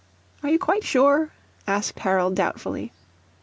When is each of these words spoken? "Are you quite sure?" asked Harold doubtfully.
"Are 0.41 0.49
you 0.49 0.57
quite 0.57 0.83
sure?" 0.83 1.29
asked 1.67 1.99
Harold 1.99 2.33
doubtfully. 2.35 2.91